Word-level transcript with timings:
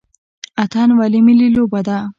اتن 0.63 0.89
ولې 0.99 1.19
ملي 1.27 1.47
لوبه 1.55 1.79
ده؟ 1.87 1.97